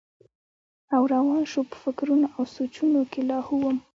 [0.95, 3.77] او روان شو پۀ فکرونو او سوچونو کښې لاهو وم